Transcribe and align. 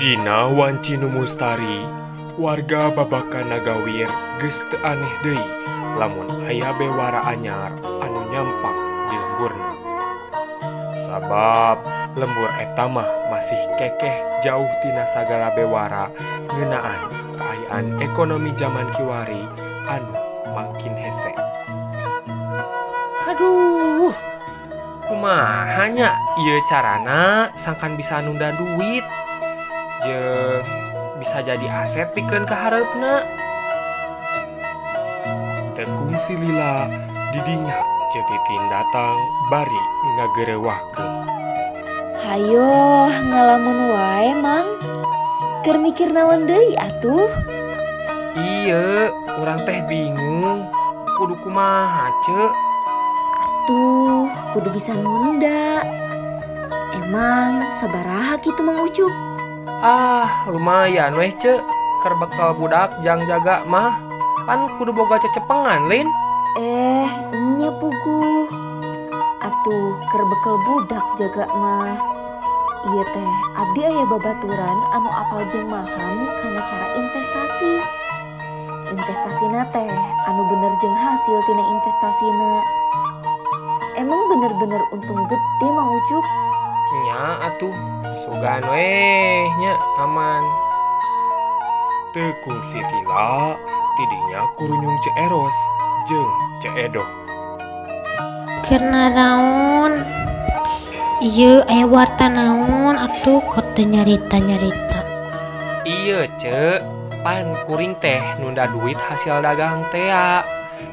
Dina 0.00 0.48
wancinu 0.48 1.12
mustari 1.12 1.84
warga 2.40 2.88
babakan 2.88 3.52
nagawir 3.52 4.08
geus 4.40 4.64
teu 4.72 4.80
aneh 4.80 5.12
deui 5.20 5.36
lamun 6.00 6.40
aya 6.48 6.72
bewara 6.72 7.20
anyar 7.28 7.68
anu 8.00 8.24
nyampang 8.32 8.80
di 9.12 9.16
lemburna. 9.20 9.76
Sabab 10.96 11.84
lembur 12.16 12.48
eta 12.56 12.88
mah 12.88 13.04
masih 13.28 13.60
kekeh 13.76 14.40
jauh 14.40 14.72
tina 14.80 15.04
sagala 15.04 15.52
bewara 15.52 16.08
ngeunaan 16.48 17.12
kaayaan 17.36 18.00
ekonomi 18.00 18.56
zaman 18.56 18.88
kiwari 18.96 19.44
anu 19.84 20.16
makin 20.56 20.96
hese. 20.96 21.36
Aduh, 23.28 24.16
kumahanya 25.04 26.16
ieu 26.40 26.56
carana 26.64 27.52
sangkan 27.52 28.00
bisa 28.00 28.24
nunda 28.24 28.56
duit 28.56 29.04
jeung 30.00 30.64
bisa 31.20 31.44
jadi 31.44 31.66
aset 31.84 32.08
pikeun 32.16 32.48
ka 32.48 32.56
hareupna. 32.56 33.24
Tekung 35.76 36.16
si 36.16 36.36
Lila 36.36 36.88
didinya 37.32 37.78
cetitin 38.08 38.64
datang 38.72 39.16
bari 39.52 39.82
ngagerewahkeun. 40.18 41.12
Hayo 42.20 43.08
ngalamun 43.08 43.78
wae 43.90 44.30
mang 44.36 44.68
Keur 45.64 45.80
mikir 45.80 46.12
naon 46.12 46.44
deui 46.44 46.76
atuh 46.76 47.28
Iya, 48.36 49.10
orang 49.40 49.64
teh 49.64 49.82
bingung 49.88 50.68
kudu 51.18 51.34
kumaha 51.42 52.12
cek. 52.28 52.52
Tuh 53.66 54.28
kudu 54.52 54.68
bisa 54.70 54.92
nunda 54.94 55.84
Emang 56.96 57.72
sabaraha 57.72 58.38
kitu 58.38 58.62
Mang 58.62 58.84
Ucup 58.84 59.29
Ah, 59.80 60.44
lumayan 60.44 61.16
weh 61.16 61.32
cek. 61.32 61.64
Keur 62.00 62.14
bekal 62.20 62.56
budak 62.56 62.96
jang 63.04 63.24
jaga 63.24 63.64
mah. 63.64 63.96
Pan 64.44 64.68
kudu 64.76 64.92
boga 64.92 65.20
cecepengan, 65.20 65.88
Lin. 65.88 66.08
Eh 66.58 67.06
nya 67.30 67.70
pugu 67.78 68.50
Atuh 69.38 69.94
keur 70.10 70.24
bekel 70.26 70.56
budak 70.66 71.06
jaga 71.14 71.46
mah 71.54 71.94
Iya 72.90 73.04
teh 73.14 73.32
abdi 73.54 73.80
aya 73.86 74.02
babaturan 74.10 74.78
anu 74.90 75.10
apal 75.14 75.46
jeung 75.46 75.70
maham 75.70 76.26
kana 76.42 76.58
cara 76.66 76.86
investasi 76.98 77.72
Investasina 78.90 79.62
teh 79.70 79.94
anu 80.26 80.42
bener 80.50 80.74
jeung 80.82 80.96
hasil 80.98 81.38
tina 81.46 81.62
investasina 81.70 82.52
Emang 83.94 84.18
bener-bener 84.26 84.82
untung 84.90 85.22
gede 85.30 85.68
Mang 85.70 85.94
Ucup 85.94 86.39
nya 87.10 87.42
atuh 87.42 87.74
sugan 88.22 88.62
wehnya 88.70 89.74
aman. 89.98 90.46
Tekung 92.14 92.62
si 92.62 92.78
Vila 92.78 93.58
tidinya 93.98 94.46
kurunyung 94.54 94.94
jeung 95.02 95.18
ce 96.06 96.20
ceedo 96.62 97.02
karena 98.70 99.10
raun 99.10 100.06
iya 101.18 101.66
ayah 101.66 101.90
warta 101.90 102.30
naun 102.30 102.94
atuh 102.94 103.42
kota 103.50 103.82
nyarita 103.82 104.38
nyarita 104.38 104.98
iya 105.82 106.30
ce 106.38 106.78
pan 107.26 107.58
kuring 107.66 107.98
teh 107.98 108.22
nunda 108.38 108.70
duit 108.70 108.96
hasil 108.96 109.42
dagang 109.42 109.82
tea 109.90 110.46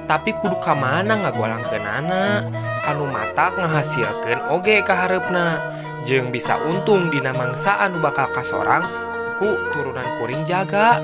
tapi 0.09 0.33
kudu 0.35 0.57
ka 0.59 0.73
mana 0.73 1.29
golang 1.31 1.63
ke 1.63 1.77
nana 1.77 2.43
anu 2.83 3.07
matak 3.07 3.55
ngehasilkan 3.55 4.51
oge 4.51 4.83
keharepna 4.83 5.77
jeung 6.07 6.31
bisa 6.31 6.55
untung 6.63 7.11
dina 7.11 7.35
mangsa 7.35 7.83
anu 7.83 7.99
bakal 7.99 8.31
kasorang 8.31 8.87
ku 9.35 9.59
turunan 9.75 10.07
kuring 10.23 10.47
jaga. 10.47 11.03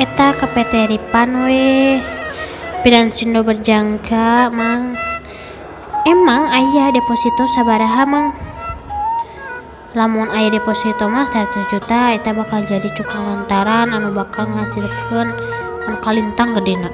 Eta 0.00 0.32
kepeteripan 0.32 1.44
we 1.44 2.00
Pidansindo 2.80 3.44
berjangka 3.44 4.48
mang 4.48 4.96
Emang 6.08 6.48
ayah 6.48 6.88
deposito 6.88 7.44
sabaraha 7.52 8.08
mang 8.08 8.32
Lamun 9.92 10.32
ayah 10.32 10.56
deposito 10.56 11.04
mah 11.04 11.28
100 11.28 11.68
juta 11.68 12.16
Eta 12.16 12.32
bakal 12.32 12.64
jadi 12.64 12.88
cukang 12.96 13.28
lantaran 13.28 13.92
anu 13.92 14.16
bakal 14.16 14.48
ngasilkeun 14.48 15.28
anu 15.84 15.96
kalintang 16.00 16.56
gedena 16.56 16.88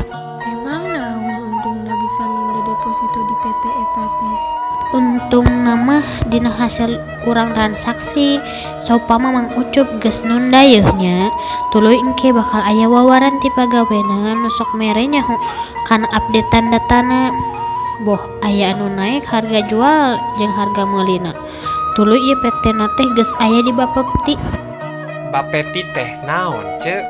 Emang 0.50 0.90
naon 0.90 1.46
untungna 1.46 1.94
bisa 1.94 2.22
nunda 2.26 2.60
deposito 2.66 3.18
di 3.22 3.34
PT 3.46 3.62
eta 3.70 4.04
teh? 4.18 4.55
Untung 4.96 5.44
nama 5.44 6.00
dina 6.32 6.48
hasil 6.48 6.96
kurang 7.20 7.52
transaksi 7.52 8.40
Saupama 8.80 9.28
mang 9.28 9.52
ucup 9.60 9.84
geus 10.00 10.24
nunda 10.24 10.64
yeuhnya 10.64 11.28
Tuluy 11.68 12.00
engke 12.00 12.32
bakal 12.32 12.64
aya 12.64 12.88
wawaran 12.88 13.36
ti 13.44 13.52
pagawena 13.52 14.32
nu 14.32 14.48
sok 14.56 14.72
merenya 14.72 15.20
hu 15.20 15.36
kana 15.84 16.08
updatean 16.16 16.72
datana 16.72 17.28
Boh 18.08 18.24
aya 18.40 18.72
anu 18.72 18.88
naik 18.88 19.28
harga 19.28 19.68
jual 19.68 20.16
jeung 20.40 20.52
harga 20.56 20.88
meulina. 20.88 21.36
Tuluy 21.92 22.16
ieu 22.16 22.36
PT 22.40 22.64
teh 22.72 23.08
geus 23.16 23.32
aya 23.36 23.60
di 23.60 23.72
Bapepti 23.76 24.40
Bapeti 25.28 25.84
teh 25.92 26.08
naon 26.24 26.64
cek? 26.80 27.04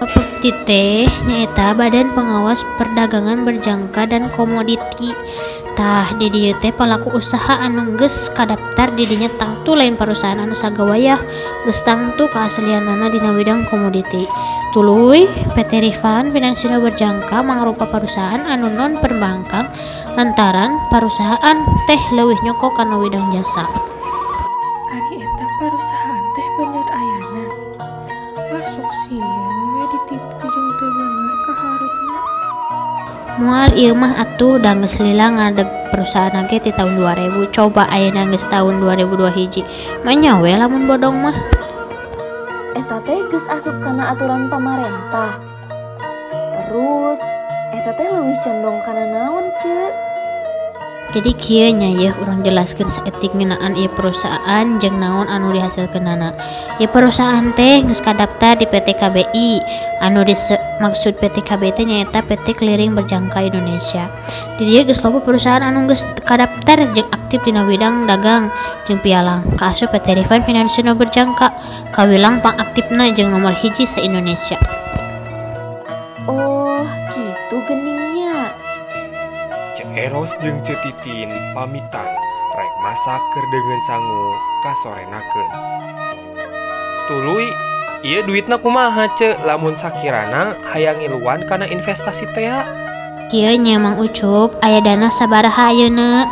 Bapepti 0.00 0.56
teh 0.64 1.04
nyaeta 1.28 1.76
Badan 1.76 2.16
Pengawas 2.16 2.64
Perdagangan 2.80 3.44
Berjangka 3.44 4.08
dan 4.08 4.32
Komoditi 4.32 5.12
tah 5.76 6.14
di 6.16 6.30
dieu 6.30 6.54
teh 6.58 6.70
pelaku 6.70 7.18
usaha 7.18 7.60
anu 7.60 7.98
gees 7.98 8.30
kadaftar 8.32 8.94
didinya 8.94 9.28
tangtu 9.36 9.74
lain 9.74 9.98
perusahaan 9.98 10.38
anu 10.38 10.54
sagawayah. 10.54 11.20
Geus 11.66 11.80
tangtu 11.82 12.30
keaslianana 12.30 13.10
dina 13.10 13.34
widang 13.34 13.66
komoditi. 13.68 14.24
Tuluy 14.70 15.26
PT 15.58 15.82
Rifan 15.82 16.30
Finansino 16.30 16.78
berjangka 16.78 17.42
mangrupa 17.42 17.90
perusahaan 17.90 18.46
anu 18.46 18.70
non 18.70 18.96
perbankan 19.02 19.66
lantaran 20.14 20.78
perusahaan 20.94 21.58
teh 21.90 22.02
leuwih 22.14 22.38
nyokok 22.46 22.78
kana 22.78 22.96
widang 23.02 23.26
jasa. 23.34 23.66
Ari 24.94 25.20
eta 25.20 25.46
perusahaan 25.58 26.24
teh 26.38 26.48
bener 26.58 26.86
ayana? 26.86 27.44
Masuk 28.54 28.90
sieun 29.06 29.49
mual 33.40 33.72
Imah 33.72 34.20
atuh 34.20 34.60
dange 34.60 34.92
Lilang 35.00 35.40
ngadeg 35.40 35.64
perusahaan 35.88 36.36
nage 36.36 36.60
di 36.60 36.70
tahun 36.76 37.00
2000 37.00 37.48
coba 37.56 37.88
air 37.88 38.12
nangis 38.12 38.44
tahun 38.52 38.84
2002 38.84 39.32
hiji. 39.32 39.62
Menyawe 40.04 40.50
lamun 40.60 40.84
bodong 40.84 41.16
mah. 41.16 41.36
Eta 42.76 43.00
teh 43.00 43.24
geus 43.32 43.48
asup 43.48 43.80
kana 43.80 44.12
aturan 44.12 44.52
pamarentah. 44.52 45.40
Terus 46.52 47.20
eta 47.72 47.96
teh 47.96 48.12
leuwih 48.12 48.36
condong 48.44 48.78
kana 48.84 49.08
naon 49.08 49.48
ceuk 49.56 50.09
jadi 51.10 51.30
kianya 51.34 51.90
ya 51.98 52.10
orang 52.22 52.46
jelaskan 52.46 52.86
seetik 52.90 53.34
minaan 53.34 53.74
ieu 53.74 53.90
perusahaan 53.98 54.66
jeng 54.78 54.96
naon 55.02 55.26
anu 55.26 55.50
dihasilkan 55.50 56.06
anak 56.06 56.38
ya 56.78 56.86
perusahaan 56.86 57.50
teh 57.58 57.82
daftar 57.82 58.54
di 58.58 58.66
PT 58.70 58.94
KBI 58.94 59.50
anu 60.00 60.22
maksud 60.80 61.20
PT 61.20 61.44
KBI 61.44 61.72
teh 61.76 61.84
nyaeta 61.84 62.24
PT 62.24 62.56
Clearing 62.56 62.96
Berjangka 62.96 63.44
Indonesia. 63.44 64.08
Di 64.56 64.64
dia 64.64 64.82
geus 64.82 65.04
loba 65.04 65.20
perusahaan 65.20 65.60
anu 65.60 65.84
geus 65.92 66.02
kadaftar 66.24 66.88
jeng 66.96 67.08
aktif 67.12 67.44
dina 67.44 67.62
bidang 67.68 68.08
dagang 68.08 68.48
jeng 68.88 68.98
pialang. 69.04 69.44
Kaasup 69.60 69.92
PT 69.92 70.24
Rifan 70.24 70.42
Finansial 70.42 70.96
Berjangka. 70.96 71.52
Kawilang 71.92 72.40
pangaktifna 72.40 73.12
jeng 73.12 73.28
nomor 73.28 73.52
hiji 73.52 73.84
se 73.84 74.00
Indonesia. 74.00 74.79
Ceeros 79.80 80.36
jeung 80.44 80.60
Cetitin 80.60 81.32
pamitan 81.56 82.12
rek 82.52 82.72
masak 82.84 83.16
keur 83.32 83.46
dengan 83.48 83.80
sangu 83.88 84.24
kasorenakeun. 84.60 85.50
Tuluy 87.08 87.48
Iya 88.04 88.20
duitna 88.28 88.60
kumaha 88.60 89.08
ceu 89.16 89.40
lamun 89.40 89.72
sakirana 89.80 90.52
hayang 90.68 91.00
ngiluan 91.00 91.48
kana 91.48 91.64
investasi 91.64 92.28
teh. 92.36 92.52
Kieu 93.32 93.56
nya 93.56 93.80
Mang 93.80 93.96
Ucup 93.96 94.60
aya 94.60 94.84
dana 94.84 95.08
sabaraha 95.16 95.72
ayeuna? 95.72 96.28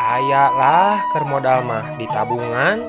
Aya 0.00 0.48
lah 0.56 0.96
keur 1.12 1.28
modal 1.28 1.60
mah 1.60 1.84
di 2.00 2.08
tabungan. 2.08 2.80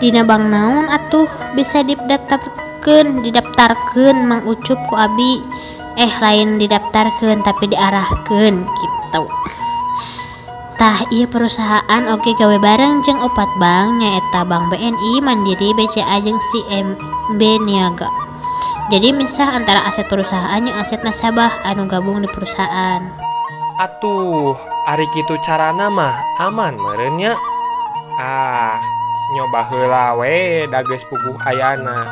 Dina 0.00 0.24
bank 0.24 0.48
naon 0.48 0.88
atuh 0.88 1.28
bisa 1.52 1.84
didaftarkeun 1.84 3.20
didaftarkeun 3.20 4.16
Mang 4.24 4.48
Ucup 4.48 4.80
ku 4.88 4.96
abi 4.96 5.44
eh 6.00 6.14
lain 6.24 6.56
didaftarkeun 6.56 7.44
tapi 7.44 7.68
diarahkeun 7.68 8.64
gitu. 8.64 9.22
Tah 10.80 11.04
iya 11.12 11.28
perusahaan 11.28 12.02
oke 12.08 12.32
gawe 12.40 12.56
bareng 12.56 13.04
jeung 13.04 13.20
opat 13.20 13.52
bank 13.60 14.00
nyaeta 14.00 14.48
Bank 14.48 14.72
BNI 14.72 15.20
Mandiri 15.20 15.76
BCA 15.76 16.24
jeung 16.24 16.40
CMB 16.40 17.40
Niaga. 17.68 18.08
Jadi 18.88 19.12
misah 19.12 19.52
antara 19.52 19.84
aset 19.86 20.08
perusahaan 20.08 20.64
yang 20.64 20.80
aset 20.80 21.04
nasabah 21.04 21.52
anu 21.68 21.84
gabung 21.84 22.24
di 22.24 22.28
perusahaan. 22.32 23.12
Atuh, 23.76 24.56
ari 24.88 25.04
kitu 25.12 25.36
carana 25.44 25.92
mah 25.92 26.16
aman 26.40 26.80
merenya. 26.80 27.36
Ah, 28.16 28.80
nyoba 29.36 29.68
heula 29.68 30.16
we 30.16 30.64
dages 30.72 31.04
puguh 31.06 31.36
ayana. 31.44 32.08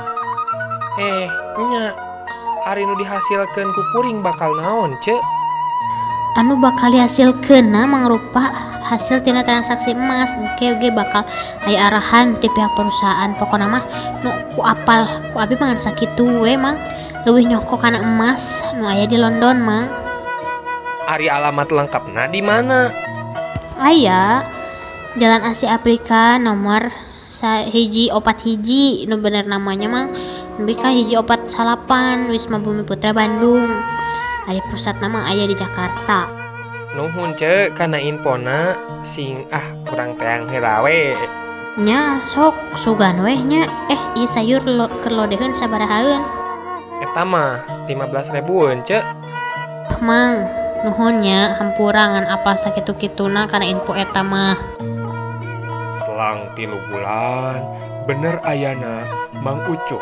Eh 1.00 1.26
nya 1.72 1.96
hari 2.68 2.84
nu 2.84 2.92
dihasilkan 3.00 3.72
ku 3.72 3.80
kuring 3.96 4.20
bakal 4.20 4.52
naon 4.60 4.92
cek? 5.00 5.16
Anu 6.36 6.60
bakal 6.60 6.92
dihasilkeun 6.92 7.72
na 7.72 7.88
mangrupa 7.88 8.52
hasil 8.84 9.24
tina 9.24 9.40
transaksi 9.40 9.96
emas 9.96 10.28
oke 10.36 10.76
oke 10.76 10.88
bakal 10.92 11.24
aya 11.64 11.88
arahan 11.88 12.36
di 12.36 12.44
pihak 12.52 12.68
perusahaan. 12.76 13.32
Pokoknya 13.40 13.72
mah 13.72 13.84
nu 14.20 14.30
ku 14.52 14.60
apal 14.60 15.08
ku 15.32 15.40
abi 15.40 15.56
mangan 15.56 15.80
sakitu 15.80 16.28
we 16.44 16.60
mang. 16.60 16.76
Leuwih 17.24 17.48
nyoko 17.48 17.80
kana 17.80 18.04
emas 18.04 18.44
nu 18.76 18.84
aya 18.84 19.08
di 19.08 19.16
London 19.16 19.64
mang. 19.64 19.88
Ari 21.08 21.24
alamat 21.24 21.72
lengkapna 21.72 22.28
di 22.28 22.44
mana? 22.44 22.92
Aya 23.80 24.44
Jalan 25.16 25.40
Asia 25.40 25.72
Afrika 25.72 26.36
nomor 26.36 26.92
hiji 27.46 28.10
opat 28.10 28.42
hiji 28.42 29.06
nu 29.06 29.22
bener 29.22 29.46
namanya 29.46 29.86
mang 29.86 30.06
BK 30.58 30.82
hiji 30.90 31.14
opat 31.14 31.46
salapan 31.46 32.34
Wisma 32.34 32.58
Bumi 32.58 32.82
Putra 32.82 33.14
Bandung. 33.14 33.78
Ari 34.50 34.58
pusat 34.74 34.98
nama 34.98 35.30
ayah 35.30 35.46
di 35.46 35.54
Jakarta. 35.54 36.26
Nuhun 36.98 37.38
ce 37.38 37.70
karena 37.70 38.02
infona 38.02 38.74
sing 39.06 39.46
ah 39.54 39.62
kurang 39.86 40.18
teang 40.18 40.50
helawe. 40.50 41.14
Nya 41.78 42.18
sok 42.26 42.58
sugan 42.74 43.22
weh 43.22 43.38
nya. 43.38 43.70
Eh 43.86 44.02
iya 44.18 44.26
sayur 44.34 44.66
lo, 44.66 44.90
kerlodehen 45.06 45.54
sabarahaun 45.54 46.26
etama 47.06 47.62
15 47.86 48.34
ribuan 48.34 48.82
ce 48.82 48.98
Mang. 50.02 50.42
Nuhunnya 50.82 51.54
hampurangan 51.58 52.26
apa 52.26 52.58
sakit 52.58 52.86
kituna 52.98 53.46
karena 53.46 53.78
info 53.78 53.94
etama 53.94 54.54
selang 55.90 56.54
tilu 56.54 56.78
bulan 56.86 57.66
bener 58.06 58.38
ayana 58.46 59.02
Mang 59.42 59.58
Ucuk 59.66 59.98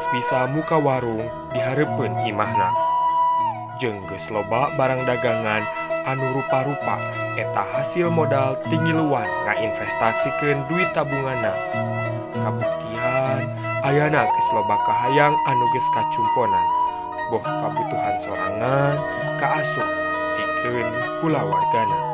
geus 0.00 0.16
bisa 0.16 0.48
muka 0.48 0.80
warung 0.80 1.28
diharapun 1.52 2.08
imahna. 2.24 2.72
Jengges 3.76 4.32
loba 4.32 4.72
barang 4.80 5.04
dagangan 5.04 5.60
anu 6.08 6.40
rupa-rupa 6.40 6.96
eta 7.36 7.60
hasil 7.76 8.08
modal 8.08 8.56
tinggi 8.72 8.96
luan 8.96 9.28
ngainvestasikan 9.44 10.64
duit 10.72 10.88
tabungana. 10.96 11.52
Kabuktian 12.32 13.44
ayana 13.84 14.24
geus 14.24 14.48
loba 14.56 14.80
kahayang 14.88 15.36
anu 15.44 15.64
geus 15.68 15.88
kacumponan. 15.92 16.64
Boh 17.28 17.44
kabutuhan 17.44 18.16
sorangan 18.24 18.96
kaasup 19.36 19.84
pikeun 20.40 20.88
kula 21.20 21.44
wargana. 21.44 22.09